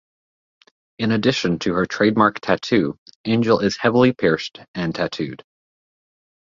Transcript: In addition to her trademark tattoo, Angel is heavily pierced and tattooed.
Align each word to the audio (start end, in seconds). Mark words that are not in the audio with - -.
In 0.97 1.11
addition 1.11 1.59
to 1.59 1.75
her 1.75 1.85
trademark 1.85 2.39
tattoo, 2.39 2.97
Angel 3.25 3.59
is 3.59 3.77
heavily 3.77 4.13
pierced 4.13 4.59
and 4.73 4.95
tattooed. 4.95 5.43